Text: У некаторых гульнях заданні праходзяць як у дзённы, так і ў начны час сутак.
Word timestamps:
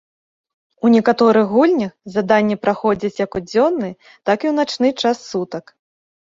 У 0.87 0.89
некаторых 0.95 1.51
гульнях 1.57 1.93
заданні 2.15 2.57
праходзяць 2.65 3.13
як 3.25 3.31
у 3.43 3.43
дзённы, 3.53 3.89
так 4.27 4.37
і 4.49 4.53
ў 4.55 4.59
начны 4.59 4.87
час 5.07 5.17
сутак. 5.31 5.65